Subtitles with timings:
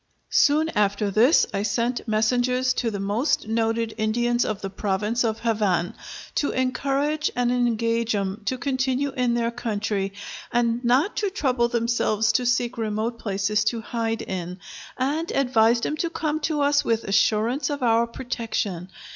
[0.31, 5.41] Soon after this I sent messengers to the most noted Indians of the Province of
[5.41, 5.93] Havane,
[6.33, 10.13] to encourage and engage 'em to continue in their country,
[10.51, 14.57] and not to trouble themselves to seek remote places to hide in;
[14.97, 18.89] and advised 'em to come to us with assurance of our protection.